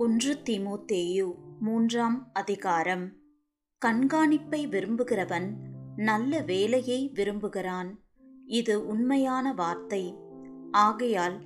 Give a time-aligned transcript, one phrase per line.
[0.00, 3.12] ஒன்று திமுத்தேயு மூன்றாம் அதிகாரம்.
[3.86, 5.52] கண்காணிப்பை விரும்புகிறவன்
[5.96, 7.98] நல்ல வேலையை விரும்புகிறான்.
[8.46, 10.14] இது உண்மையான வார்த்தை.
[10.70, 11.40] ஆகையால்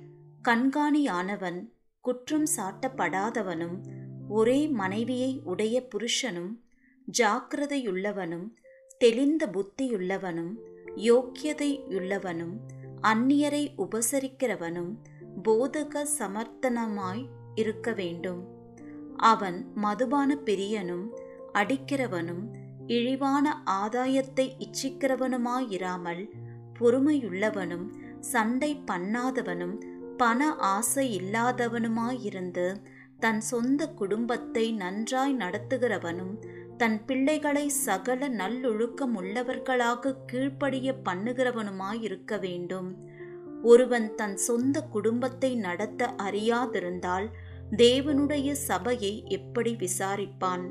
[0.47, 1.69] கண்காணியானவன்
[2.01, 3.77] குற்றம் சாட்டப்படாதவனும்
[4.27, 6.59] ஒரே மனைவியை உடைய புருஷனும்
[7.17, 8.53] ஜாக்கிரதையுள்ளவனும்
[8.97, 10.53] தெளிந்த புத்தியுள்ளவனும்
[10.95, 12.55] யோக்கியதையுள்ளவனும்
[13.01, 14.95] அந்நியரை உபசரிக்கிறவனும்
[15.43, 17.25] போதக சமர்த்தனமாய்
[17.55, 18.41] இருக்க வேண்டும்.
[19.15, 21.05] அவன் மதுபான பிரியனும்
[21.53, 22.43] அடிக்கிறவனும்
[22.87, 26.23] இழிவான ஆதாயத்தை இச்சிக்கிறவனுமாயிராமல்
[26.79, 27.87] பொறுமையுள்ளவனும்
[28.19, 29.75] சண்டை பண்ணாதவனும்
[30.17, 32.75] பண ஆசை இல்லாதவனுமாயிருந்து
[33.19, 36.33] தன் சொந்த குடும்பத்தை நன்றாய் நடத்துகிறவனும்
[36.77, 42.89] தன் பிள்ளைகளை சகல நல்லொழுக்கம் உள்ளவர்களாக கீழ்ப்படிய பண்ணுகிறவனுமாயிருக்க வேண்டும்.
[43.65, 47.27] ஒருவன் தன் சொந்த குடும்பத்தை நடத்த அறியாதிருந்தால்
[47.77, 50.65] தேவனுடைய சபையை எப்படி விசாரிப்பான்?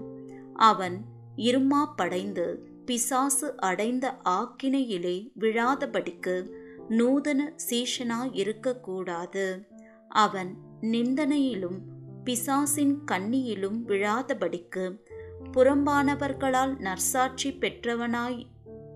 [0.54, 0.96] அவன்
[1.36, 2.46] இருமா படைந்து
[2.84, 6.36] பிசாசு அடைந்த ஆக்கினையிலே விழாதபடிக்கு
[6.88, 9.46] நூதன சீஷனாய் இருக்கக்கூடாது
[10.08, 11.78] அவன் நிந்தனையிலும்
[12.24, 14.84] பிசாசின் கண்ணியிலும் விழாதபடிக்கு
[15.52, 18.40] புறம்பானவர்களால் நற்சாட்சி பெற்றவனாய்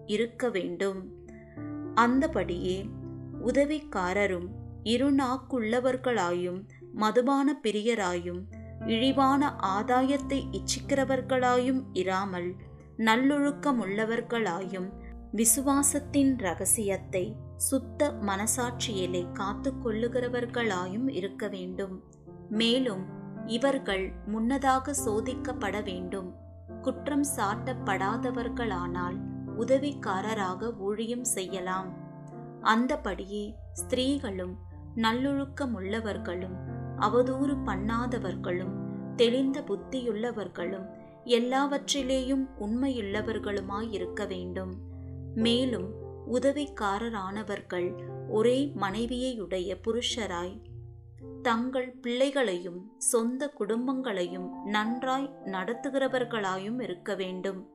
[0.06, 1.00] இருக்க வேண்டும்.
[1.94, 2.76] அந்தபடியே
[3.42, 4.48] உதவிக்காரரும்
[4.84, 8.40] இருநாக்குள்ளவர்களாயும் மதுபான பிரியராயும்
[8.86, 12.54] இழிவான ஆதாயத்தை இச்சிக்கிறவர்களாயும் இராமல்
[12.96, 14.92] நல்லொழுக்கமுள்ளவர்களாயும்
[15.32, 22.04] விசுவாசத்தின் ரகசியத்தை சுத்த மனசாட்சியிலே காத்து கொள்ளுகிறவர்களாயும் இருக்க வேண்டும்.
[22.50, 23.06] மேலும்
[23.46, 26.34] இவர்கள் முன்னதாக சோதிக்கப்பட வேண்டும்.
[26.82, 29.16] குற்றம் சாட்டப்படாதவர்களானால்
[29.56, 32.07] உதவிக்காரராக ஊழியம் செய்யலாம்.
[32.62, 34.56] அந்தபடியே ஸ்திரீகளும்
[34.96, 36.56] நல்லொழுக்கமுள்ளவர்களும்
[36.98, 38.74] அவதூறு பண்ணாதவர்களும்
[39.16, 40.86] தெளிந்த புத்தியுள்ளவர்களும்
[41.24, 44.76] எல்லாவற்றிலேயும் உண்மையுள்ளவர்களுமாயிருக்க வேண்டும்.
[45.34, 45.92] மேலும்
[46.32, 47.98] உதவிக்காரரானவர்கள்
[48.28, 50.62] ஒரே மனைவியையுடைய புருஷராய்
[51.42, 57.70] தங்கள் பிள்ளைகளையும் சொந்த குடும்பங்களையும் நன்றாய் நடத்துகிறவர்களாயும் இருக்க வேண்டும்.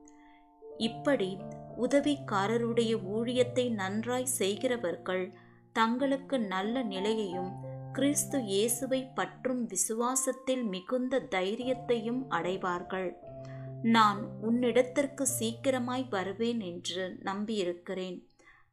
[0.78, 1.38] இப்படி
[1.78, 5.32] உதவிக்காரருடைய ஊழியத்தை நன்றாய் செய்கிறவர்கள்
[5.72, 7.52] தங்களுக்கு நல்ல நிலையையும்
[7.92, 13.16] கிறிஸ்து இயேசுவை பற்றும் விசுவாசத்தில் மிகுந்த தைரியத்தையும் அடைவார்கள்.
[13.82, 18.22] நான் உன்னிடத்திற்கு சீக்கிரமாய் வருவேன் என்று நம்பியிருக்கிறேன்.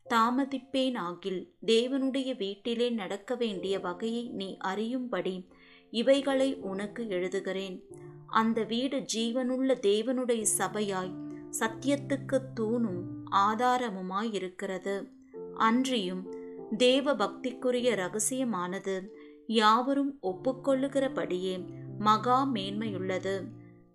[0.09, 5.47] தாமதிப்பேன் ஆகில் தேவனுடைய வீட்டிலே நடக்க வேண்டிய வகையை நீ அறியும்படி
[5.91, 7.78] இவைகளை உனக்கு எழுதுகிறேன்.
[8.25, 11.13] அந்த வீடு ஜீவனுள்ள தேவனுடைய சபையாய்
[11.59, 15.12] சத்தியத்துக்கு தூணும் ஆதாரமுமாயிருக்கிறது.
[15.56, 16.34] அன்றியும்
[16.78, 19.16] தேவ பக்திக்குரிய ரகசியமானது
[19.47, 21.67] யாவரும் ஒப்புக்கொள்ளுகிறபடியே
[22.00, 23.44] மகா மேன்மையுள்ளது.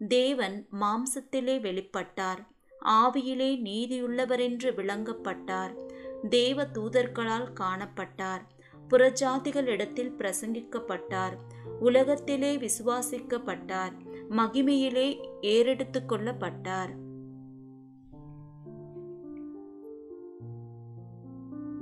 [0.08, 2.46] தேவன் மாம்சத்திலே வெளிப்பட்டார்.
[2.84, 5.74] ஆவியிலே நீதியுள்ளவரென்று விளங்கப்பட்டார்.
[6.28, 8.40] தேவ தூதர்களால் காணப்பட்டார்.
[8.88, 11.36] புறஜாதிகளிடத்தில் பிரசங்கிக்கப்பட்டார்.
[11.80, 13.92] உலகத்திலே விசுவாசிக்கப்பட்டார்.
[14.30, 17.04] மகிமையிலே ஏறெடுத்து கொள்ளப்பட்டார்.